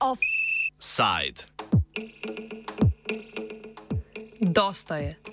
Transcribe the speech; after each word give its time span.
Offside. 0.00 1.44
Dosta 4.40 4.96
je. 4.96 5.29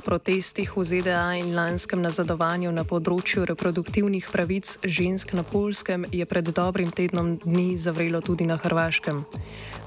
Po 0.00 0.16
protestih 0.16 0.76
v 0.76 0.80
ZDA 0.80 1.36
in 1.36 1.52
lanskem 1.52 2.00
nazadovanju 2.00 2.70
na 2.72 2.86
področju 2.88 3.44
reproduktivnih 3.44 4.24
pravic 4.32 4.80
žensk 4.80 5.34
na 5.36 5.44
Polskem 5.44 6.06
je 6.08 6.24
pred 6.24 6.48
dobrim 6.56 6.88
tednom 6.88 7.34
dni 7.36 7.76
zavrelo 7.76 8.22
tudi 8.24 8.48
na 8.48 8.56
Hrvaškem. 8.56 9.20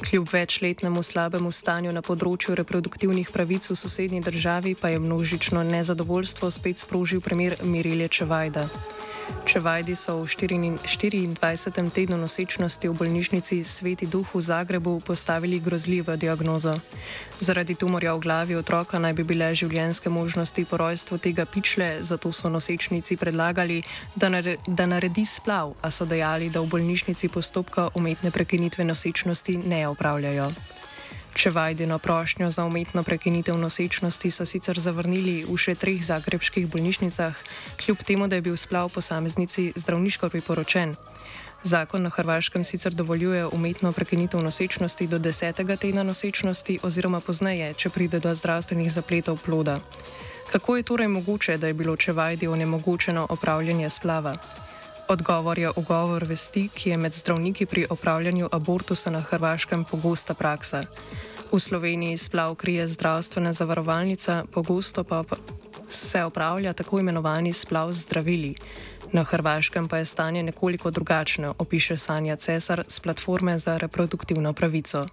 Kljub 0.05 0.29
večletnemu 0.29 1.01
slabemu 1.01 1.49
stanju 1.49 1.89
na 1.97 2.05
področju 2.05 2.53
reproduktivnih 2.61 3.33
pravic 3.33 3.65
v 3.65 3.73
sosednji 3.73 4.21
državi 4.21 4.77
pa 4.77 4.93
je 4.93 5.01
množično 5.01 5.65
nezadovoljstvo 5.65 6.53
spet 6.53 6.77
sprožil 6.77 7.17
primer 7.17 7.57
Mirilje 7.65 8.13
Čevajda. 8.21 8.69
Čevajdi 9.45 9.95
so 9.95 10.23
v 10.23 10.27
24. 10.27 11.91
tednu 11.91 12.17
nosečnosti 12.17 12.87
v 12.87 12.95
bolnišnici 12.95 13.63
Sveti 13.63 14.07
Duh 14.07 14.23
v 14.23 14.41
Zagrebu 14.41 14.99
postavili 15.03 15.59
grozljivo 15.59 16.15
diagnozo. 16.15 16.79
Zaradi 17.39 17.75
tumorja 17.75 18.15
v 18.15 18.19
glavi 18.19 18.55
otroka 18.55 18.99
naj 18.99 19.13
bi 19.13 19.23
bile 19.23 19.51
življenjske 19.55 20.09
možnosti 20.09 20.65
po 20.65 20.77
rojstvu 20.77 21.17
tega 21.17 21.45
pičle, 21.45 21.99
zato 21.99 22.31
so 22.31 22.49
nosečnici 22.49 23.17
predlagali, 23.17 23.83
da, 24.15 24.29
nare, 24.29 24.57
da 24.67 24.85
naredi 24.85 25.25
splav, 25.25 25.75
a 25.81 25.91
so 25.91 26.07
dejali, 26.07 26.49
da 26.49 26.63
v 26.63 26.71
bolnišnici 26.71 27.27
postopka 27.29 27.91
umetne 27.95 28.31
prekinitve 28.31 28.87
nosečnosti 28.87 29.57
ne 29.57 29.87
opravljajo. 29.87 30.51
Če 31.33 31.49
vajdeno 31.49 31.97
prošnjo 31.99 32.51
za 32.51 32.65
umetno 32.65 33.03
prekinitev 33.03 33.57
nosečnosti 33.57 34.31
so 34.31 34.45
sicer 34.45 34.79
zavrnili 34.79 35.41
v 35.49 35.57
še 35.57 35.73
treh 35.75 35.97
zagrebskih 35.97 36.67
bolnišnicah, 36.69 37.39
kljub 37.81 38.03
temu, 38.05 38.27
da 38.29 38.37
je 38.37 38.45
bil 38.45 38.57
splav 38.57 38.91
posameznici 38.93 39.71
zdravniško 39.75 40.29
priporočen. 40.29 40.93
Zakon 41.63 42.03
na 42.03 42.09
Hrvaškem 42.09 42.63
sicer 42.63 42.93
dovoljuje 42.93 43.47
umetno 43.47 43.93
prekinitev 43.93 44.43
nosečnosti 44.43 45.07
do 45.07 45.17
desetega 45.17 45.75
tedna 45.75 46.03
nosečnosti 46.03 46.79
oziroma 46.83 47.19
pozneje, 47.19 47.73
če 47.73 47.89
pride 47.89 48.19
do 48.19 48.35
zdravstvenih 48.35 48.91
zapletov 48.91 49.39
ploda. 49.45 49.79
Kako 50.51 50.75
je 50.75 50.83
torej 50.83 51.07
mogoče, 51.07 51.57
da 51.57 51.67
je 51.67 51.73
bilo 51.73 51.95
Čevajdi 51.95 52.47
onemogočeno 52.47 53.25
opravljanje 53.29 53.89
splava? 53.89 54.35
Odgovor 55.07 55.59
je 55.59 55.71
ugovor 55.75 56.23
vesti, 56.23 56.69
ki 56.73 56.89
je 56.89 56.97
med 56.97 57.13
zdravniki 57.13 57.65
pri 57.65 57.85
opravljanju 57.89 58.49
abortusa 58.51 59.11
na 59.11 59.21
Hrvaškem 59.21 59.85
pogosta 59.91 60.33
praksa. 60.33 60.83
V 61.51 61.59
Sloveniji 61.59 62.17
splav 62.17 62.55
krije 62.55 62.87
zdravstvena 62.87 63.53
zavarovalnica, 63.53 64.43
pogosto 64.53 65.03
pa 65.03 65.23
se 65.89 66.23
opravlja 66.23 66.73
tako 66.73 66.99
imenovani 66.99 67.53
splav 67.53 67.93
zdravili. 67.93 68.55
Na 69.11 69.23
Hrvaškem 69.23 69.87
pa 69.87 69.97
je 69.97 70.05
stanje 70.05 70.43
nekoliko 70.43 70.91
drugačno, 70.91 71.55
opiše 71.57 71.97
Sanja 71.97 72.35
Cesar 72.35 72.83
z 72.87 72.99
platforme 72.99 73.57
za 73.57 73.77
reproduktivno 73.77 74.53
pravico. 74.53 75.05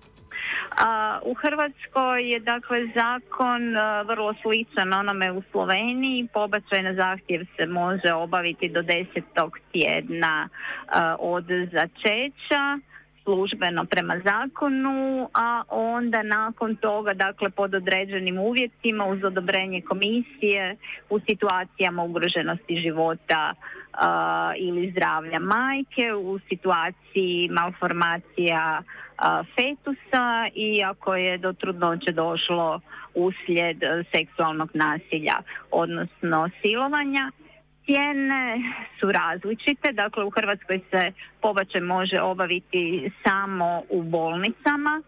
A, 0.71 1.19
u 1.25 1.35
Hrvatskoj 1.35 2.31
je 2.31 2.41
dakle 2.41 2.79
zakon 2.95 3.77
a, 3.77 4.03
vrlo 4.03 4.35
sličan 4.43 4.93
onome 4.93 5.33
u 5.33 5.43
Sloveniji. 5.51 6.29
Pobačaj 6.33 6.83
na 6.83 6.95
zahtjev 6.95 7.47
se 7.57 7.67
može 7.67 8.13
obaviti 8.15 8.69
do 8.69 8.83
desetog 8.83 9.59
tjedna 9.73 10.49
a, 10.89 11.17
od 11.19 11.45
začeća 11.73 12.79
službeno 13.25 13.85
prema 13.85 14.17
zakonu, 14.25 15.29
a 15.35 15.63
onda 15.69 16.23
nakon 16.23 16.77
toga, 16.77 17.15
dakle 17.15 17.51
pod 17.51 17.75
određenim 17.75 18.39
uvjetima 18.39 19.05
uz 19.07 19.25
odobrenje 19.25 19.81
komisije 19.81 20.77
u 21.11 21.21
situacijama 21.29 22.03
ugroženosti 22.03 22.83
života 22.87 23.55
ili 24.59 24.91
zdravlja 24.91 25.39
majke, 25.39 26.15
u 26.15 26.39
situaciji 26.49 27.49
malformacija 27.51 28.83
fetusa 29.55 30.49
i 30.55 30.83
ako 30.85 31.15
je 31.15 31.39
do 31.39 31.53
trudnoće 31.53 32.13
došlo 32.13 32.81
uslijed 33.15 33.79
seksualnog 34.15 34.71
nasilja, 34.75 35.37
odnosno 35.71 36.51
silovanja. 36.63 37.31
Cijene 37.85 38.59
su 39.01 39.13
različite, 39.13 39.93
dakle 39.93 40.25
u 40.25 40.31
Hrvatskoj 40.31 40.81
se 40.91 41.13
pobačaj 41.41 41.81
može 41.81 42.21
obaviti 42.21 43.11
samo 43.25 43.83
u 43.89 44.03
bolnicama, 44.03 45.03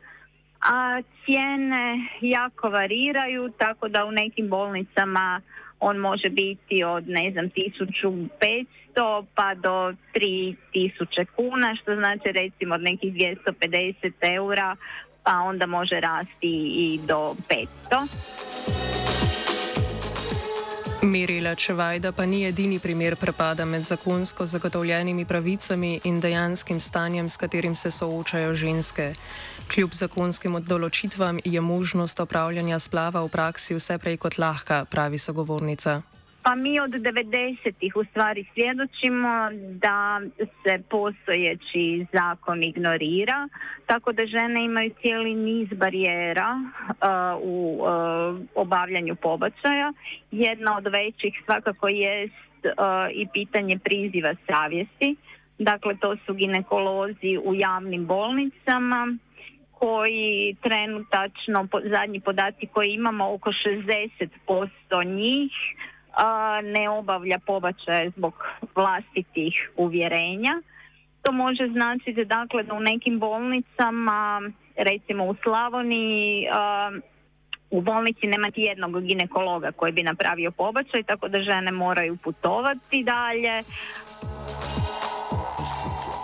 a 0.60 1.02
cijene 1.24 2.08
jako 2.20 2.68
variraju, 2.68 3.52
tako 3.58 3.88
da 3.88 4.04
u 4.04 4.12
nekim 4.12 4.48
bolnicama 4.48 5.40
on 5.82 5.96
može 5.96 6.28
biti 6.30 6.84
od 6.84 7.08
ne 7.08 7.30
znam 7.32 7.50
1500 7.50 9.24
pa 9.34 9.54
do 9.54 9.94
3000 10.14 11.26
kuna, 11.36 11.76
što 11.82 11.94
znači 11.94 12.32
recimo 12.42 12.74
od 12.74 12.82
nekih 12.82 13.14
250 13.14 14.12
eura 14.34 14.76
pa 15.24 15.32
onda 15.32 15.66
može 15.66 16.00
rasti 16.00 16.52
i 16.76 17.00
do 17.06 17.34
500. 17.48 18.08
Mirila 21.02 21.54
Čevajda 21.54 22.12
pa 22.12 22.26
ni 22.26 22.44
edini 22.46 22.78
primer 22.78 23.16
prepada 23.16 23.64
med 23.64 23.82
zakonsko 23.82 24.46
zagotovljenimi 24.46 25.24
pravicami 25.24 26.00
in 26.04 26.20
dejanskim 26.20 26.80
stanjem, 26.80 27.28
s 27.28 27.36
katerim 27.36 27.74
se 27.74 27.90
soočajo 27.90 28.54
ženske. 28.54 29.14
Kljub 29.72 29.94
zakonskim 29.96 30.58
določitvam 30.68 31.38
je 31.48 31.60
možnost 31.64 32.18
opravljanja 32.20 32.76
splava 32.76 33.22
v 33.24 33.30
praksi 33.32 33.78
vse 33.78 33.94
prej 34.02 34.18
kot 34.20 34.36
lahka, 34.36 34.82
pravi 34.84 35.16
sogovornica. 35.16 36.02
Pa 36.44 36.52
mi 36.58 36.74
od 36.80 36.98
90-ih 37.06 37.96
u 37.96 38.04
stvari 38.10 38.44
svjedočimo 38.52 39.32
da 39.84 40.20
se 40.36 40.74
postojeći 40.90 42.06
zakon 42.12 42.62
ignorira, 42.62 43.48
tako 43.86 44.12
da 44.12 44.26
žene 44.26 44.64
imaju 44.64 44.92
cijeli 45.00 45.34
niz 45.34 45.68
barijera 45.72 46.50
uh, 46.60 47.40
u 47.40 47.78
uh, 47.80 47.88
obavljanju 48.54 49.14
pobačaja. 49.14 49.92
Jedna 50.30 50.76
od 50.76 50.92
većih 50.92 51.42
svakako 51.44 51.88
jest 51.88 52.60
uh, 52.64 53.08
i 53.12 53.26
pitanje 53.32 53.78
priziva 53.78 54.34
savjesti. 54.50 55.16
Dakle, 55.58 55.96
to 55.96 56.16
su 56.26 56.34
ginekolozi 56.34 57.38
u 57.44 57.54
javnim 57.54 58.06
bolnicama 58.06 59.16
koji 59.82 60.56
trenutačno, 60.62 61.68
zadnji 61.84 62.20
podaci 62.20 62.66
koji 62.72 62.88
imamo, 62.88 63.34
oko 63.34 63.50
60% 63.50 65.06
njih 65.06 65.52
ne 66.62 66.88
obavlja 66.90 67.38
pobačaje 67.46 68.10
zbog 68.16 68.34
vlastitih 68.74 69.70
uvjerenja. 69.76 70.62
To 71.22 71.32
može 71.32 71.68
značiti 71.72 72.24
dakle 72.24 72.62
da 72.62 72.74
u 72.74 72.80
nekim 72.80 73.18
bolnicama, 73.18 74.42
recimo 74.76 75.24
u 75.24 75.34
Slavoniji, 75.42 76.46
u 77.70 77.80
bolnici 77.80 78.26
nema 78.26 78.50
ti 78.50 78.60
jednog 78.60 79.02
ginekologa 79.02 79.72
koji 79.72 79.92
bi 79.92 80.02
napravio 80.02 80.50
pobačaj, 80.50 81.02
tako 81.02 81.28
da 81.28 81.42
žene 81.42 81.72
moraju 81.72 82.16
putovati 82.16 83.04
dalje. 83.04 83.62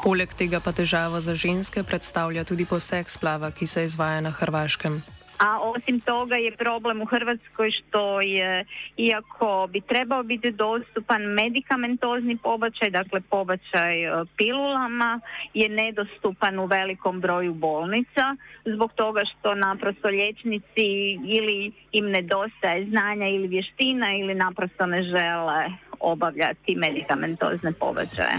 Poleg 0.09 0.31
tega 0.33 0.57
pa 0.65 0.73
težava 0.73 1.19
za 1.21 1.35
ženske 1.37 1.83
predstavlja 1.85 2.41
tudi 2.49 2.65
poseg 2.65 3.11
splava, 3.13 3.51
ki 3.53 3.67
se 3.69 3.83
izvaja 3.85 4.23
na 4.25 4.31
Hrvaškem. 4.33 5.03
A 5.37 5.49
osim 5.61 6.01
toga 6.01 6.39
je 6.41 6.55
problem 6.57 7.03
u 7.05 7.05
Hrvatskoj 7.05 7.71
što 7.71 8.21
je, 8.21 8.65
iako 8.97 9.69
bi 9.73 9.81
trebao 9.81 10.23
biti 10.23 10.51
dostupan 10.51 11.23
medikamentozni 11.23 12.37
pobačaj, 12.37 12.91
dakle 12.91 13.21
pobačaj 13.21 14.05
e, 14.05 14.25
pilulama, 14.37 15.21
je 15.55 15.69
nedostupan 15.69 16.59
u 16.59 16.67
velikom 16.67 17.21
broju 17.21 17.55
bolnica 17.55 18.25
zbog 18.65 18.93
toga 18.93 19.23
što 19.33 19.55
naprosto 19.55 20.09
liječnici 20.09 20.89
ili 21.27 21.73
im 21.93 22.11
nedostaje 22.11 22.87
znanja 22.89 23.29
ili 23.29 23.49
vještina 23.49 24.17
ili 24.17 24.35
naprosto 24.35 24.87
ne 24.87 25.03
žele 25.03 25.69
obavljati 26.01 26.77
medikamentozne 26.77 27.73
pobačaje. 27.73 28.39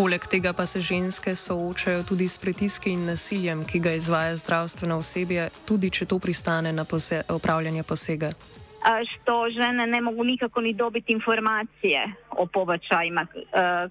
Poleg 0.00 0.24
tega 0.24 0.52
pa 0.56 0.64
se 0.66 0.80
ženske 0.80 1.34
soočajo 1.36 2.02
tudi 2.08 2.24
s 2.28 2.38
pritiski 2.38 2.90
in 2.96 3.04
nasiljem, 3.04 3.66
ki 3.68 3.78
ga 3.84 3.92
izvaja 3.92 4.36
zdravstveno 4.36 4.96
osebje, 4.96 5.50
tudi 5.68 5.90
če 5.90 6.06
to 6.08 6.16
pristane 6.18 6.72
na 6.72 6.84
pose 6.88 7.20
opravljanje 7.28 7.82
posega. 7.82 8.30
što 9.04 9.34
žene 9.50 9.86
ne 9.86 10.00
mogu 10.00 10.24
nikako 10.24 10.60
ni 10.60 10.72
dobiti 10.72 11.12
informacije 11.12 12.12
o 12.30 12.46
pobačajima 12.46 13.26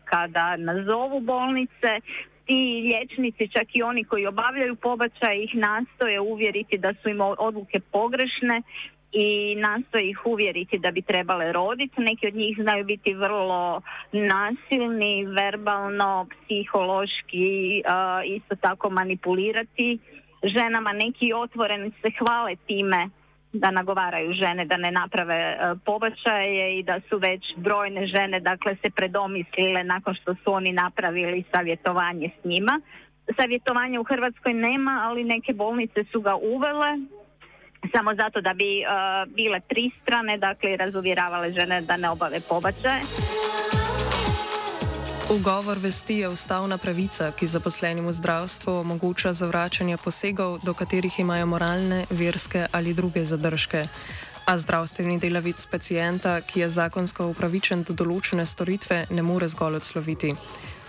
kada 0.05 0.57
nazovu 0.57 1.19
bolnice. 1.19 2.01
Ti 2.45 2.59
liječnici, 2.87 3.51
čak 3.53 3.67
i 3.73 3.83
oni 3.83 4.03
koji 4.03 4.25
obavljaju 4.25 4.75
pobačaj, 4.75 5.43
ih 5.43 5.55
nastoje 5.55 6.19
uvjeriti 6.19 6.77
da 6.77 6.93
su 7.03 7.09
im 7.09 7.21
odluke 7.21 7.79
pogrešne 7.79 8.61
i 9.11 9.55
nastoji 9.55 10.09
ih 10.09 10.19
uvjeriti 10.25 10.79
da 10.79 10.91
bi 10.91 11.01
trebale 11.01 11.51
roditi. 11.51 12.01
Neki 12.01 12.27
od 12.27 12.35
njih 12.35 12.57
znaju 12.61 12.85
biti 12.85 13.13
vrlo 13.13 13.81
nasilni, 14.11 15.25
verbalno, 15.25 16.27
psihološki, 16.45 17.81
isto 18.25 18.55
tako 18.55 18.89
manipulirati 18.89 19.99
ženama, 20.43 20.93
neki 20.93 21.33
otvoreni 21.33 21.91
se 22.01 22.11
hvale 22.19 22.55
time 22.55 23.09
da 23.53 23.71
nagovaraju 23.71 24.33
žene 24.33 24.65
da 24.65 24.77
ne 24.77 24.91
naprave 24.91 25.35
e, 25.35 25.57
pobačaje 25.85 26.79
i 26.79 26.83
da 26.83 26.99
su 27.09 27.17
već 27.17 27.41
brojne 27.57 28.07
žene 28.07 28.39
dakle 28.39 28.75
se 28.75 28.89
predomislile 28.95 29.83
nakon 29.83 30.15
što 30.15 30.35
su 30.35 30.53
oni 30.53 30.71
napravili 30.71 31.43
savjetovanje 31.53 32.29
s 32.41 32.45
njima. 32.45 32.81
Savjetovanje 33.39 33.99
u 33.99 34.03
Hrvatskoj 34.03 34.53
nema, 34.53 35.01
ali 35.03 35.23
neke 35.23 35.53
bolnice 35.53 36.03
su 36.11 36.21
ga 36.21 36.35
uvele 36.35 36.97
samo 37.95 38.15
zato 38.15 38.41
da 38.41 38.53
bi 38.53 38.83
uh, 38.83 39.33
bile 39.35 39.59
pristrane, 39.69 40.37
dakle 40.37 40.77
razuvjeravale 40.77 41.53
žene 41.53 41.81
da 41.81 41.97
ne 41.97 42.09
obave 42.09 42.39
pobačaje. 42.49 43.01
Ugovor 45.29 45.77
vesti 45.77 46.15
je 46.15 46.27
ustavna 46.27 46.77
pravica, 46.77 47.31
ki 47.31 47.47
zaposlenim 47.47 48.07
v 48.07 48.11
zdravstvu 48.13 48.71
omogoča 48.73 49.33
zavračanje 49.33 49.97
posegov, 49.97 50.57
do 50.65 50.73
katerih 50.73 51.19
imajo 51.19 51.45
moralne, 51.45 52.05
verske 52.09 52.65
ali 52.71 52.93
druge 52.93 53.25
zadržke. 53.25 53.85
A 54.45 54.57
zdravstveni 54.57 55.19
delavec 55.19 55.67
pacijenta, 55.67 56.41
ki 56.41 56.59
je 56.59 56.69
zakonsko 56.69 57.27
upravičen 57.29 57.83
do 57.83 57.93
določene 57.93 58.45
storitve, 58.45 59.05
ne 59.09 59.21
more 59.21 59.47
zgolj 59.47 59.77
odsloviti. 59.77 60.33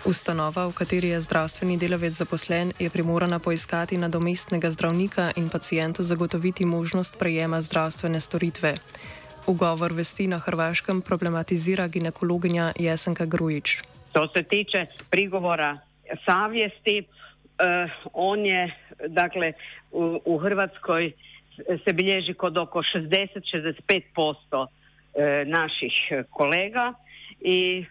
Ustanova, 0.05 0.65
v 0.65 0.73
kateri 0.73 1.13
je 1.13 1.21
zdravstveni 1.21 1.77
delavec 1.77 2.17
zaposlen, 2.17 2.73
je 2.79 2.89
primorana 2.89 3.37
poiskati 3.39 3.97
nadomestnega 4.01 4.71
zdravnika 4.73 5.31
in 5.37 5.49
pacijentu 5.49 6.03
zagotoviti 6.03 6.65
možnost 6.65 7.19
prejema 7.19 7.61
zdravstvene 7.61 8.19
storitve. 8.19 8.73
Ugovor 9.47 9.93
vesti 9.93 10.27
na 10.27 10.39
Hrvaškem 10.39 11.01
problematizira 11.01 11.87
ginekologinja 11.87 12.73
Jesenka 12.79 13.25
Grujič. 13.25 13.77
Što 14.09 14.27
se 14.27 14.43
tiče 14.43 14.85
prigovora 15.09 15.77
savjesti, 16.25 16.97
eh, 16.97 17.05
on 18.13 18.45
je, 18.45 18.75
dakle, 19.07 19.53
u, 19.91 20.19
u 20.25 20.37
Hrvatskoj 20.37 21.11
se 21.85 21.93
bilježi 21.93 22.33
kod 22.33 22.57
oko 22.57 22.81
60-65% 22.81 24.67
eh, 25.13 25.45
naših 25.45 25.93
kolega 26.29 26.93
i 27.41 27.85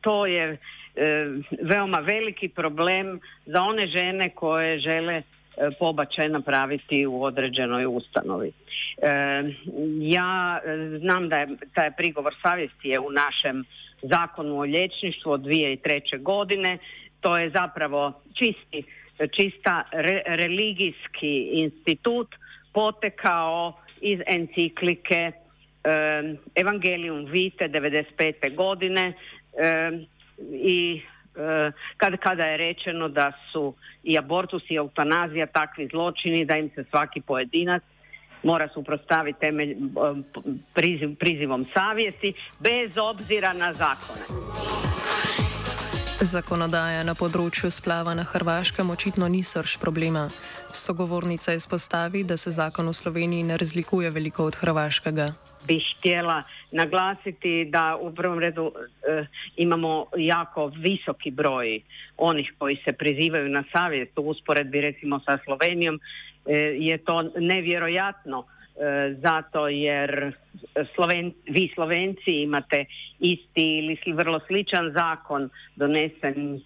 to 0.00 0.26
je 0.26 0.52
eh, 0.52 0.58
veoma 1.62 1.98
veliki 1.98 2.48
problem 2.48 3.20
za 3.46 3.62
one 3.62 3.86
žene 3.86 4.30
koje 4.34 4.78
žele 4.78 5.22
pobačaj 5.78 6.28
napraviti 6.28 7.06
u 7.06 7.22
određenoj 7.22 7.86
ustanovi. 7.86 8.52
Ja 10.00 10.60
znam 11.00 11.28
da 11.28 11.36
je 11.36 11.48
taj 11.74 11.90
prigovor 11.96 12.34
savjesti 12.42 12.88
je 12.88 13.00
u 13.00 13.10
našem 13.10 13.64
zakonu 14.02 14.58
o 14.58 14.62
liječništvu 14.62 15.32
od 15.32 15.40
2003. 15.40 16.22
godine. 16.22 16.78
To 17.20 17.38
je 17.38 17.50
zapravo 17.50 18.12
čisti, 18.34 18.82
čista 19.36 19.82
religijski 20.26 21.50
institut 21.52 22.28
potekao 22.72 23.72
iz 24.00 24.18
enciklike 24.26 25.32
um, 25.32 26.38
Evangelium 26.54 27.24
Vite 27.24 27.68
95. 27.68 28.54
godine 28.54 29.12
i 30.52 31.02
kad, 31.96 32.16
kada 32.16 32.42
je 32.42 32.56
rečeno 32.56 33.08
da 33.08 33.32
su 33.52 33.74
i 34.02 34.18
abortus 34.18 34.62
i 34.68 34.74
eutanazija 34.74 35.46
takvi 35.46 35.88
zločini 35.92 36.44
da 36.44 36.56
im 36.56 36.70
se 36.74 36.84
svaki 36.90 37.20
pojedinac 37.20 37.82
mora 38.42 38.68
suprostaviti 38.74 39.40
temelj 39.40 39.76
priziv, 40.74 41.14
prizivom 41.18 41.66
savjesti 41.74 42.34
bez 42.58 42.96
obzira 42.96 43.52
na 43.52 43.72
zakone. 43.72 44.24
Zakonodaja 46.20 47.02
na 47.04 47.12
področju 47.18 47.68
splava 47.74 48.14
na 48.14 48.22
Hrvaškem 48.24 48.90
očitno 48.90 49.28
ni 49.28 49.42
srž 49.42 49.76
problema. 49.82 50.28
Sogovornica 50.72 51.52
izpostavi, 51.52 52.22
da 52.24 52.36
se 52.36 52.50
zakon 52.50 52.88
v 52.88 52.94
Sloveniji 52.94 53.42
ne 53.42 53.58
razlikuje 53.60 54.10
veliko 54.10 54.46
od 54.46 54.56
hrvaškega. 54.56 55.32
Bi 55.66 55.80
htjela 55.98 56.42
naglasiti 56.70 57.64
da 57.64 57.98
u 58.00 58.14
prvom 58.14 58.38
redu 58.38 58.72
e, 59.08 59.24
imamo 59.56 60.06
jako 60.16 60.66
visoki 60.66 61.30
broj 61.30 61.80
onih 62.16 62.52
koji 62.58 62.76
se 62.88 62.92
prizivaju 62.92 63.48
na 63.48 63.64
savjet 63.72 64.18
u 64.18 64.22
usporedbi 64.22 64.80
recimo 64.80 65.20
sa 65.20 65.38
Slovenijom 65.44 66.00
E, 66.46 66.56
je 66.78 66.98
to 66.98 67.30
nevjerojatno 67.36 68.44
e, 68.44 69.14
zato 69.22 69.68
jer 69.68 70.32
Sloven, 70.94 71.32
vi 71.46 71.70
Slovenci 71.74 72.30
imate 72.30 72.84
isti 73.20 73.78
ili 73.78 74.12
vrlo 74.12 74.40
sličan 74.46 74.92
zakon 74.92 75.50
donesen 75.76 76.60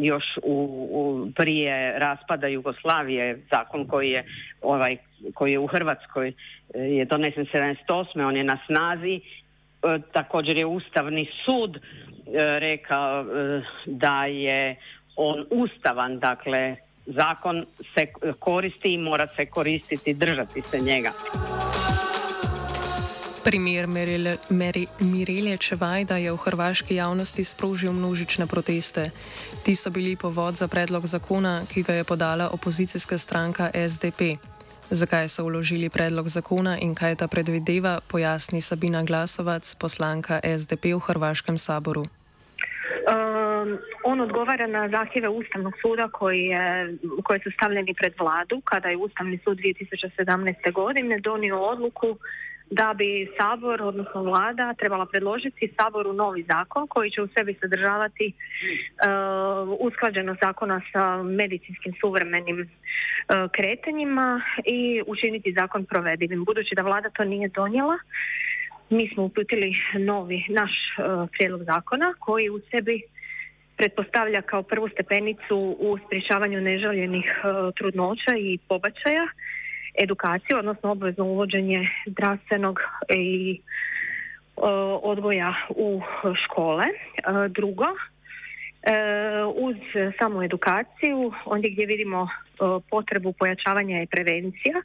još 0.00 0.24
u, 0.42 0.54
u, 0.90 1.32
prije 1.36 1.98
raspada 1.98 2.46
Jugoslavije, 2.46 3.40
zakon 3.52 3.86
koji 3.86 4.10
je 4.10 4.24
ovaj 4.62 4.96
koji 5.34 5.52
je 5.52 5.58
u 5.58 5.66
Hrvatskoj 5.66 6.32
je 6.74 7.04
donesen 7.04 7.46
78. 7.52 8.26
on 8.26 8.36
je 8.36 8.44
na 8.44 8.58
snazi 8.66 9.20
također 10.12 10.56
je 10.56 10.66
Ustavni 10.66 11.28
sud 11.44 11.78
rekao 12.58 13.24
da 13.86 14.24
je 14.24 14.76
on 15.16 15.46
ustavan, 15.50 16.18
dakle 16.18 16.76
zakon 17.06 17.66
se 17.94 18.06
koristi 18.38 18.92
i 18.94 18.98
mora 18.98 19.26
se 19.36 19.46
koristiti, 19.46 20.14
držati 20.14 20.62
se 20.62 20.80
njega. 20.80 21.12
Primer 23.44 23.86
Mirelje 25.00 25.56
Čevajda 25.56 26.16
je 26.16 26.32
v 26.32 26.36
hrvaški 26.36 26.94
javnosti 26.94 27.44
sprožil 27.44 27.92
množične 27.92 28.46
proteste. 28.46 29.10
Ti 29.64 29.72
so 29.74 29.90
bili 29.90 30.16
povod 30.16 30.60
za 30.60 30.68
predlog 30.68 31.06
zakona, 31.06 31.64
ki 31.64 31.82
ga 31.82 31.94
je 31.94 32.04
podala 32.04 32.50
opozicijska 32.52 33.18
stranka 33.18 33.70
SDP. 33.72 34.36
Zakaj 34.90 35.28
so 35.28 35.48
vložili 35.48 35.88
predlog 35.88 36.28
zakona 36.28 36.76
in 36.78 36.94
kaj 36.94 37.16
ta 37.16 37.28
predvideva, 37.28 38.00
pojasni 38.04 38.60
Sabina 38.60 39.04
Glasovac, 39.04 39.64
poslanka 39.74 40.40
SDP 40.44 40.92
v 40.92 41.00
Hrvaškem 41.00 41.58
saboru. 41.58 42.04
Um, 43.08 43.78
on 44.04 44.20
odgovara 44.20 44.66
na 44.66 44.88
zahtjeve 44.88 45.28
Ustavnog 45.28 45.74
suda 45.80 46.08
koji, 46.12 46.44
je, 46.52 46.96
koji 47.24 47.40
su 47.40 47.50
stavljeni 47.50 47.94
pred 47.94 48.12
vladu 48.18 48.60
kada 48.64 48.88
je 48.88 48.96
Ustavni 48.96 49.38
sud 49.44 49.58
2017. 49.58 50.72
godine 50.72 51.18
donio 51.18 51.58
odluku 51.58 52.18
da 52.70 52.94
bi 52.98 53.28
Sabor, 53.38 53.82
odnosno 53.82 54.22
vlada, 54.22 54.74
trebala 54.74 55.06
predložiti 55.06 55.72
Saboru 55.76 56.12
novi 56.12 56.44
zakon 56.48 56.86
koji 56.86 57.10
će 57.10 57.22
u 57.22 57.28
sebi 57.38 57.56
sadržavati 57.60 58.32
uh, 58.32 59.76
usklađeno 59.80 60.36
zakona 60.42 60.80
sa 60.92 61.22
medicinskim 61.22 61.92
suvremenim 62.00 62.60
uh, 62.60 63.50
kretanjima 63.52 64.42
i 64.64 65.02
učiniti 65.06 65.54
zakon 65.58 65.84
provedivim. 65.84 66.44
Budući 66.44 66.74
da 66.74 66.82
vlada 66.82 67.10
to 67.10 67.24
nije 67.24 67.48
donijela, 67.48 67.98
mi 68.90 69.10
smo 69.14 69.24
uputili 69.24 69.72
novi 69.98 70.46
naš 70.48 70.72
uh, 70.72 71.28
prijedlog 71.32 71.62
zakona 71.64 72.14
koji 72.18 72.50
u 72.50 72.60
sebi 72.70 73.02
pretpostavlja 73.76 74.42
kao 74.42 74.62
prvu 74.62 74.88
stepenicu 74.88 75.76
u 75.78 75.98
sprječavanju 76.06 76.60
neželjenih 76.60 77.24
trudnoća 77.76 78.32
i 78.38 78.58
pobačaja, 78.68 79.26
edukaciju, 79.98 80.58
odnosno 80.58 80.90
obvezno 80.90 81.24
uvođenje 81.24 81.88
zdravstvenog 82.06 82.80
i 83.08 83.60
uh, 84.56 84.64
odgoja 85.02 85.54
u 85.68 86.00
škole. 86.44 86.84
Drugo, 87.48 87.84
uz 89.54 89.76
samu 90.18 90.42
edukaciju, 90.42 91.32
ondje 91.44 91.70
gdje 91.70 91.86
vidimo 91.86 92.28
potrebu 92.90 93.32
pojačavanja 93.32 94.02
i 94.02 94.06
prevencija, 94.06 94.82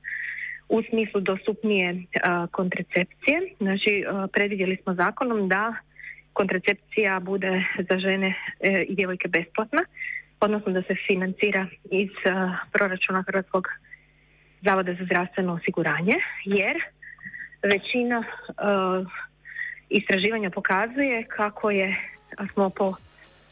u 0.69 0.81
smislu 0.89 1.21
dostupnije 1.21 2.03
kontracepcije. 2.51 3.37
Znači, 3.57 4.05
predvidjeli 4.33 4.77
smo 4.83 4.93
zakonom 4.93 5.47
da 5.47 5.73
kontracepcija 6.33 7.19
bude 7.19 7.63
za 7.89 7.99
žene 7.99 8.35
e, 8.59 8.83
i 8.89 8.95
djevojke 8.95 9.27
besplatna, 9.27 9.81
odnosno 10.39 10.71
da 10.71 10.81
se 10.81 10.95
financira 11.07 11.67
iz 11.91 12.09
proračuna 12.71 13.23
Hrvatskog 13.27 13.67
zavoda 14.65 14.93
za 14.93 15.05
zdravstveno 15.05 15.53
osiguranje, 15.53 16.13
jer 16.45 16.75
većina 17.63 18.23
istraživanja 19.89 20.49
pokazuje 20.49 21.23
kako 21.23 21.71
je 21.71 21.95
smo 22.53 22.69
po 22.69 22.93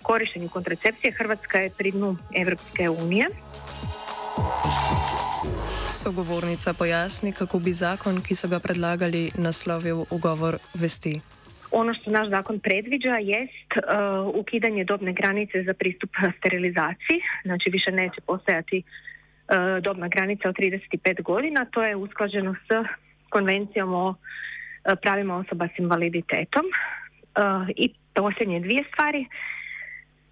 korištenju 0.01 0.49
kontracepcije 0.49 1.11
Hrvatska 1.11 1.57
je 1.57 1.69
pri 1.77 1.91
dnu 1.91 2.17
Evropske 2.35 2.89
unije. 2.89 3.25
Sogovornica 5.87 6.73
pojasni, 6.73 7.31
kako 7.31 7.59
bi 7.59 7.73
zakon, 7.73 8.21
ki 8.21 8.35
so 8.35 8.47
ga 8.47 8.59
predlagali, 8.59 9.31
naslovil 9.37 10.05
ugovor 10.09 10.57
vesti. 10.73 11.21
Ono 11.71 11.93
što 11.93 12.11
naš 12.11 12.29
zakon 12.29 12.59
predviđa 12.59 13.15
jest 13.21 13.69
uh, 13.75 14.35
ukidanje 14.35 14.83
dobne 14.83 15.13
granice 15.13 15.63
za 15.63 15.73
pristup 15.73 16.09
sterilizaciji, 16.37 17.19
znači 17.43 17.69
više 17.69 17.91
neće 17.91 18.21
postojati 18.21 18.77
uh, 18.77 19.12
dobna 19.81 20.07
granica 20.07 20.49
od 20.49 20.55
35 20.55 21.21
godina, 21.23 21.65
to 21.65 21.83
je 21.83 21.95
usklađeno 21.95 22.55
s 22.55 22.67
konvencijom 23.29 23.93
o 23.93 24.09
uh, 24.09 24.15
pravima 25.01 25.37
osoba 25.37 25.67
s 25.75 25.79
invaliditetom. 25.79 26.63
I 27.75 27.93
posljednje 28.13 28.59
dvije 28.59 28.83
stvari, 28.93 29.27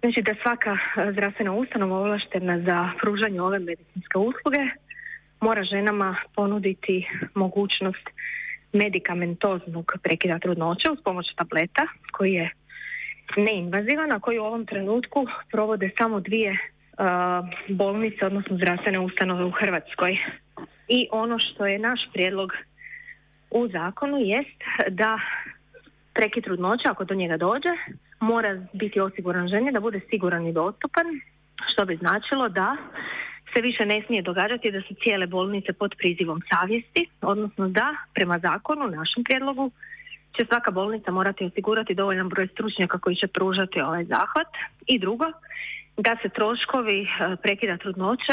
Znači 0.02 0.22
da 0.22 0.34
svaka 0.42 0.76
zdravstvena 1.12 1.52
ustanova 1.52 1.96
ovlaštena 1.98 2.60
za 2.60 2.90
pružanje 3.00 3.40
ove 3.40 3.58
medicinske 3.58 4.18
usluge 4.18 4.58
mora 5.40 5.64
ženama 5.64 6.16
ponuditi 6.34 7.08
mogućnost 7.34 8.06
medikamentoznog 8.72 9.92
prekida 10.02 10.38
trudnoće 10.38 10.90
uz 10.90 10.98
pomoć 11.04 11.26
tableta 11.36 11.86
koji 12.12 12.32
je 12.32 12.50
neinvazivan, 13.36 14.12
a 14.12 14.20
koji 14.20 14.38
u 14.38 14.44
ovom 14.44 14.66
trenutku 14.66 15.26
provode 15.50 15.90
samo 15.98 16.20
dvije 16.20 16.58
bolnice, 17.68 18.26
odnosno 18.26 18.56
zdravstvene 18.56 18.98
ustanove 18.98 19.44
u 19.44 19.50
Hrvatskoj. 19.50 20.18
I 20.88 21.08
ono 21.12 21.38
što 21.38 21.66
je 21.66 21.78
naš 21.78 22.00
prijedlog 22.12 22.52
u 23.50 23.68
zakonu 23.68 24.18
jest 24.18 24.60
da 24.88 25.20
prekid 26.14 26.44
trudnoće, 26.44 26.88
ako 26.88 27.04
do 27.04 27.14
njega 27.14 27.36
dođe, 27.36 27.68
mora 28.20 28.66
biti 28.72 29.00
osiguran 29.00 29.48
ženi 29.48 29.72
da 29.72 29.80
bude 29.80 30.00
siguran 30.10 30.46
i 30.46 30.52
dostupan, 30.52 31.06
što 31.66 31.84
bi 31.84 31.96
značilo 31.96 32.48
da 32.48 32.76
se 33.54 33.60
više 33.62 33.86
ne 33.86 34.02
smije 34.06 34.22
događati 34.22 34.72
da 34.72 34.80
su 34.80 34.94
cijele 35.02 35.26
bolnice 35.26 35.72
pod 35.72 35.94
prizivom 35.98 36.40
savjesti, 36.50 37.08
odnosno 37.22 37.68
da 37.68 37.94
prema 38.14 38.38
zakonu, 38.38 38.86
našem 38.86 39.24
prijedlogu, 39.24 39.70
će 40.36 40.46
svaka 40.46 40.70
bolnica 40.70 41.10
morati 41.10 41.44
osigurati 41.44 41.94
dovoljan 41.94 42.28
broj 42.28 42.48
stručnjaka 42.52 42.98
koji 42.98 43.16
će 43.16 43.26
pružati 43.26 43.80
ovaj 43.80 44.04
zahvat. 44.04 44.48
I 44.86 44.98
drugo, 44.98 45.24
da 45.96 46.16
se 46.22 46.28
troškovi 46.28 47.02
e, 47.02 47.36
prekida 47.42 47.76
trudnoće, 47.76 48.32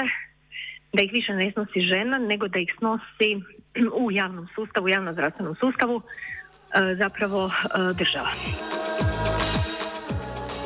da 0.94 1.04
ih 1.04 1.12
više 1.14 1.34
ne 1.34 1.52
snosi 1.52 1.82
žena, 1.82 2.18
nego 2.18 2.48
da 2.48 2.60
ih 2.60 2.76
snosi 2.78 3.30
u 4.04 4.12
javnom 4.12 4.48
sustavu, 4.56 4.86
u 4.86 4.90
javnom 4.90 5.14
zdravstvenom 5.14 5.56
sustavu, 5.56 6.02
e, 6.02 6.96
zapravo 6.96 7.48
e, 7.48 7.94
država. 7.94 8.32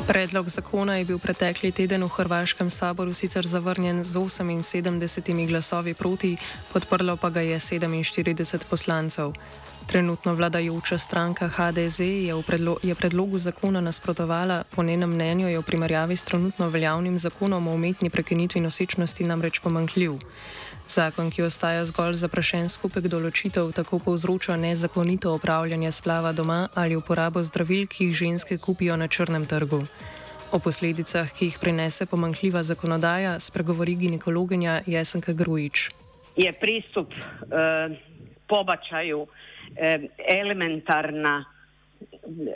Predlog 0.08 0.48
zakona 0.48 0.96
je 0.96 1.04
bil 1.04 1.18
pretekli 1.18 1.72
teden 1.72 2.04
v 2.04 2.08
Hrvaškem 2.08 2.70
saboru 2.70 3.12
sicer 3.12 3.46
zavrnjen 3.46 4.04
z 4.04 4.20
78 4.20 5.48
glasovi 5.48 5.94
proti, 5.94 6.36
podprlo 6.72 7.16
pa 7.16 7.30
ga 7.30 7.40
je 7.40 7.58
47 7.58 8.68
poslancev. 8.70 9.32
Trenutno 9.86 10.34
vladajoča 10.34 10.98
stranka 10.98 11.48
HDZ 11.48 12.00
je, 12.00 12.42
predlo 12.46 12.76
je 12.82 12.94
predlogu 12.94 13.38
zakona 13.38 13.80
nasprotovala, 13.80 14.64
po 14.76 14.82
njenem 14.82 15.10
mnenju 15.10 15.48
je 15.48 15.58
v 15.58 15.62
primerjavi 15.62 16.16
s 16.16 16.24
trenutno 16.24 16.68
veljavnim 16.68 17.18
zakonom 17.18 17.68
o 17.68 17.74
umetni 17.74 18.10
prekinitvi 18.10 18.60
nosečnosti 18.60 19.24
namreč 19.24 19.58
pomankljiv. 19.58 20.12
Zakon, 20.88 21.30
ki 21.30 21.42
ostaja 21.42 21.84
zgolj 21.84 22.14
zaprašen 22.14 22.68
skupek 22.68 23.08
določitev, 23.08 23.72
tako 23.72 23.98
povzroča 23.98 24.56
nezakonito 24.56 25.32
opravljanje 25.34 25.92
splava 25.92 26.32
doma 26.32 26.68
ali 26.74 26.96
uporabo 26.96 27.42
zdravil, 27.42 27.86
ki 27.86 28.08
jih 28.08 28.16
ženske 28.16 28.58
kupijo 28.58 28.96
na 28.96 29.08
črnem 29.08 29.46
trgu. 29.46 29.84
O 30.52 30.58
posledicah, 30.58 31.32
ki 31.32 31.44
jih 31.44 31.58
prinese 31.60 32.06
pomankljiva 32.06 32.62
zakonodaja, 32.62 33.40
spregovori 33.40 33.94
ginekologinja 33.94 34.82
Jesenka 34.86 35.32
Grujič. 35.32 35.90
Je 36.36 36.52
pristup 36.52 37.08
uh, 37.10 37.96
pobačaju 38.48 39.22
uh, 39.22 39.28
elementarna, 40.28 41.44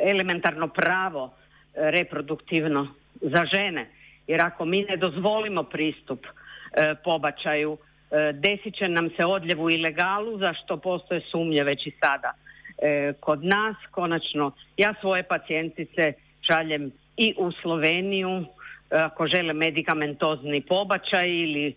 elementarno 0.00 0.68
pravo 0.68 1.24
uh, 1.24 1.32
reproduktivno 1.74 2.88
za 3.20 3.44
žene. 3.54 3.88
Jer 4.26 4.40
ako 4.40 4.64
mi 4.64 4.82
ne 4.82 4.96
dozvolimo 4.96 5.62
pristup 5.62 6.20
uh, 6.26 6.98
pobačaju, 7.04 7.78
E, 8.10 8.32
desit 8.32 8.74
će 8.74 8.88
nam 8.88 9.10
se 9.16 9.26
odljev 9.26 9.62
u 9.62 9.70
ilegalu 9.70 10.38
za 10.38 10.52
što 10.54 10.76
postoje 10.76 11.20
sumnje 11.30 11.62
već 11.64 11.86
i 11.86 11.92
sada. 12.00 12.32
E, 12.78 13.12
kod 13.20 13.44
nas 13.44 13.76
konačno 13.90 14.52
ja 14.76 14.94
svoje 15.00 15.22
pacijentice 15.22 16.12
šaljem 16.40 16.92
i 17.16 17.34
u 17.38 17.52
Sloveniju 17.52 18.30
e, 18.30 18.44
ako 18.90 19.26
žele 19.26 19.52
medikamentozni 19.52 20.60
pobačaj 20.60 21.28
ili 21.28 21.74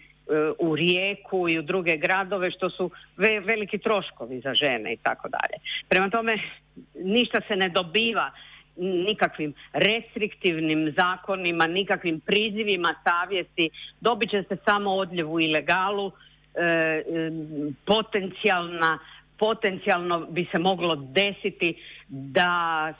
u 0.60 0.76
Rijeku 0.76 1.50
i 1.50 1.60
u 1.60 1.62
druge 1.62 1.98
gradove 1.98 2.52
što 2.52 2.70
su 2.70 2.92
veliki 3.18 3.78
troškovi 3.78 4.40
za 4.40 4.54
žene 4.54 4.94
i 4.94 4.98
tako 4.98 5.30
dalje. 5.30 5.64
Prema 5.90 6.10
tome 6.10 6.36
ništa 6.96 7.40
se 7.48 7.56
ne 7.56 7.70
dobiva 7.70 8.32
nikakvim 8.78 9.54
restriktivnim 9.74 10.94
zakonima, 10.98 11.68
nikakvim 11.68 12.20
prizivima 12.20 12.96
savjesti, 13.04 13.70
dobit 14.02 14.30
će 14.30 14.44
se 14.50 14.58
samo 14.66 14.92
odljev 14.92 15.32
u 15.32 15.40
ilegalu, 15.40 16.12
e, 16.56 16.64
e, 16.64 17.04
potencijalna, 17.86 19.00
potencijalno 19.38 20.20
bi 20.20 20.48
se 20.52 20.60
moglo 20.60 20.96
desiti 20.96 21.76
da 22.08 22.94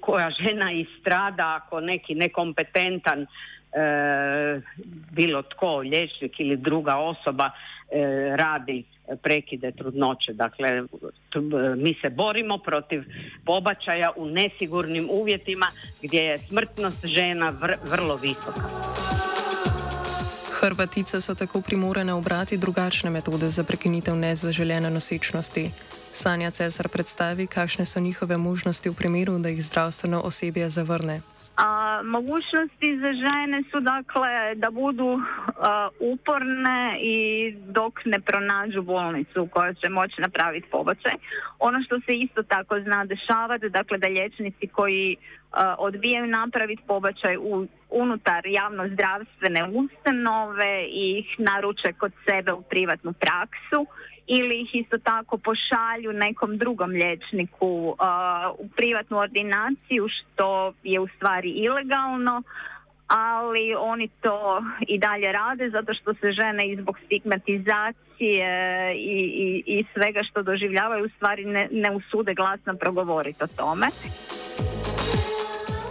koja 0.00 0.30
žena 0.30 0.72
istrada 0.72 1.60
ako 1.62 1.80
neki 1.80 2.14
nekompetentan 2.14 3.22
e, 3.22 3.26
bilo 5.10 5.42
tko, 5.42 5.76
liječnik 5.76 6.40
ili 6.40 6.56
druga 6.56 6.96
osoba 6.96 7.50
radi 8.36 8.84
prekide 9.22 9.72
trudnoće. 9.72 10.32
Dakle, 10.32 10.82
mi 11.76 11.94
se 12.02 12.10
borimo 12.10 12.58
protiv 12.58 13.02
pobačaja 13.44 14.10
u 14.16 14.26
nesigurnim 14.26 15.08
uvjetima 15.10 15.66
gdje 16.02 16.20
je 16.20 16.38
smrtnost 16.38 17.06
žena 17.06 17.54
vrlo 17.84 18.16
visoka. 18.16 18.62
Hrvatice 20.52 21.20
so 21.20 21.34
tako 21.34 21.60
primorane 21.60 22.14
obrati 22.14 22.56
drugačne 22.56 23.10
metode 23.10 23.48
za 23.48 23.64
prekinitev 23.64 24.16
nezaželjene 24.16 24.90
nosečnosti. 24.90 25.70
Sanja 26.12 26.50
Cesar 26.50 26.88
predstavi, 26.88 27.46
kakšne 27.46 27.84
so 27.84 28.00
njihove 28.00 28.36
možnosti 28.36 28.88
v 28.88 28.94
primeru, 28.94 29.38
da 29.38 29.48
jih 29.48 29.64
zdravstveno 29.64 30.20
osebje 30.20 30.68
zavrne. 30.68 31.20
A, 31.56 32.00
mogućnosti 32.04 32.98
za 33.00 33.12
žene 33.12 33.62
su 33.70 33.80
dakle 33.80 34.54
da 34.54 34.70
budu 34.70 35.20
uporne 36.00 36.98
i 37.00 37.52
dok 37.66 38.00
ne 38.04 38.20
pronađu 38.20 38.82
bolnicu 38.82 39.48
koja 39.50 39.74
će 39.74 39.88
moći 39.88 40.20
napraviti 40.20 40.68
pobačaj. 40.70 41.12
Ono 41.58 41.82
što 41.82 42.00
se 42.00 42.12
isto 42.14 42.42
tako 42.42 42.80
zna 42.80 43.04
dešavati, 43.04 43.68
dakle 43.68 43.98
da 43.98 44.08
liječnici 44.08 44.66
koji 44.66 45.16
odbijaju 45.78 46.26
napraviti 46.26 46.82
pobačaj 46.86 47.36
u, 47.36 47.66
unutar 47.90 48.42
javno 48.46 48.88
zdravstvene 48.88 49.62
ustanove 49.64 50.84
i 50.88 51.18
ih 51.18 51.26
naruče 51.38 51.92
kod 51.92 52.12
sebe 52.28 52.52
u 52.52 52.62
privatnu 52.62 53.12
praksu 53.12 53.86
ili 54.26 54.60
ih 54.60 54.70
isto 54.72 54.98
tako 54.98 55.38
pošalju 55.38 56.12
nekom 56.12 56.58
drugom 56.58 56.90
liječniku 56.90 57.66
uh, 57.66 57.96
u 58.58 58.68
privatnu 58.68 59.18
ordinaciju 59.18 60.08
što 60.08 60.72
je 60.82 61.00
u 61.00 61.08
stvari 61.16 61.50
ilegalno 61.50 62.42
ali 63.06 63.74
oni 63.78 64.08
to 64.20 64.62
i 64.88 64.98
dalje 64.98 65.32
rade 65.32 65.70
zato 65.70 65.94
što 65.94 66.14
se 66.14 66.32
žene 66.32 66.68
i 66.68 66.76
zbog 66.76 66.98
stigmatizacije 67.06 68.50
i, 68.96 69.16
i, 69.46 69.62
i 69.66 69.84
svega 69.94 70.20
što 70.30 70.42
doživljavaju 70.42 71.04
u 71.04 71.08
stvari 71.16 71.44
ne, 71.44 71.68
ne 71.70 71.90
usude 71.96 72.34
glasno 72.34 72.74
progovoriti 72.74 73.44
o 73.44 73.46
tome. 73.46 73.86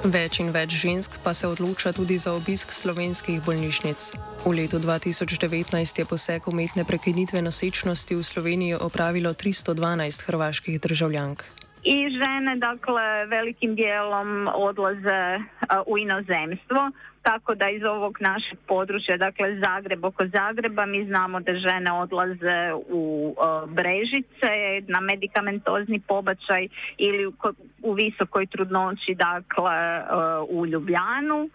Več 0.04 0.42
in 0.44 0.50
več 0.52 0.74
žensk 0.76 1.14
pa 1.24 1.32
se 1.32 1.48
odloča 1.48 1.94
tudi 1.96 2.18
za 2.20 2.34
obisk 2.36 2.76
slovenskih 2.76 3.40
bolnišnic. 3.40 4.02
V 4.44 4.52
letu 4.52 4.76
2019 4.76 5.72
je 5.72 6.04
poseg 6.04 6.44
umetne 6.52 6.84
prekinitve 6.84 7.40
nosečnosti 7.40 8.12
v 8.12 8.20
Sloveniji 8.20 8.76
opravilo 8.84 9.32
312 9.32 10.28
hrvaških 10.28 10.82
državljank. 10.84 11.48
I 11.84 12.10
žene, 12.10 12.56
dakle, 12.56 13.26
velikim 13.26 13.76
dijelom 13.76 14.50
odlaze 14.56 15.36
uh, 15.36 15.78
u 15.86 15.98
inozemstvo. 15.98 16.92
tako 17.24 17.56
da 17.56 17.70
iz 17.70 17.84
ovog 17.84 18.18
našeg 18.20 18.60
područja, 18.68 19.18
dakle 19.18 19.60
Zagreb 19.66 20.06
oko 20.06 20.24
Zagreba, 20.28 20.86
mi 20.86 21.06
znamo 21.06 21.40
da 21.40 21.54
žene 21.54 21.92
odlaze 21.92 22.74
u 22.90 23.36
Brežice 23.68 24.52
na 24.88 25.00
medikamentozni 25.00 26.00
pobačaj 26.00 26.68
ili 26.98 27.26
u, 27.28 27.34
u 27.82 27.94
visokoj 27.94 28.46
trudnoći, 28.46 29.16
dakle 29.16 30.04
u 30.50 30.66
Ljubljanu. 30.66 31.50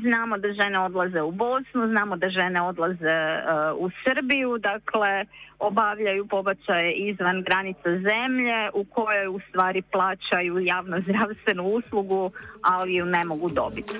Znamo 0.00 0.38
da 0.38 0.48
žene 0.52 0.80
odlaze 0.80 1.22
u 1.22 1.30
Bosnu, 1.30 1.88
znamo 1.88 2.16
da 2.16 2.28
žene 2.28 2.62
odlaze 2.62 3.16
u 3.78 3.90
Srbiju, 4.04 4.58
dakle 4.58 5.24
obavljaju 5.58 6.26
pobačaje 6.26 6.92
izvan 6.92 7.42
granica 7.42 7.88
zemlje 7.88 8.70
u 8.74 8.84
kojoj 8.84 9.26
u 9.28 9.40
stvari 9.48 9.82
plaćaju 9.82 10.58
javno 10.58 11.00
zdravstvenu 11.00 11.62
uslugu, 11.64 12.30
ali 12.62 12.94
ju 12.94 13.06
ne 13.06 13.24
mogu 13.24 13.48
dobiti. 13.48 13.98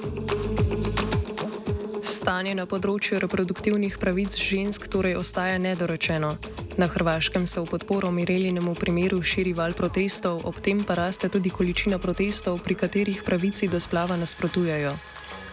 Stanje 2.02 2.54
na 2.54 2.66
področju 2.66 3.20
reproduktivnih 3.22 3.94
pravic 4.00 4.34
žensk 4.34 4.88
torej 4.90 5.14
ostaja 5.18 5.58
nedorečeno. 5.58 6.34
Na 6.78 6.86
Hrvaškem 6.90 7.46
se 7.46 7.60
v 7.60 7.66
podporo 7.70 8.10
Mireljinemu 8.10 8.74
primeru 8.74 9.22
širi 9.22 9.52
val 9.52 9.74
protestov, 9.78 10.42
ob 10.48 10.58
tem 10.58 10.82
pa 10.82 10.94
raste 10.98 11.28
tudi 11.28 11.50
količina 11.50 11.98
protestov, 11.98 12.58
pri 12.64 12.74
katerih 12.74 13.22
pravici 13.26 13.68
do 13.68 13.80
splava 13.80 14.16
nasprotujejo. 14.16 14.96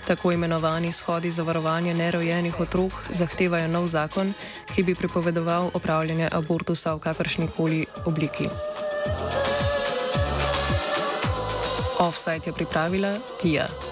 Tako 0.07 0.31
imenovani 0.31 0.91
shodi 0.91 1.31
za 1.31 1.43
varovanje 1.43 1.93
nerojenih 1.93 2.59
otrok 2.59 2.91
zahtevajo 3.09 3.67
nov 3.67 3.87
zakon, 3.87 4.33
ki 4.75 4.83
bi 4.83 4.95
prepovedoval 4.95 5.71
opravljanje 5.73 6.29
abortusa 6.31 6.93
v 6.93 6.99
kakršnikoli 6.99 7.85
obliki. 8.05 8.49
Offside 11.99 12.41
je 12.45 12.53
pripravila 12.53 13.17
Tija. 13.41 13.88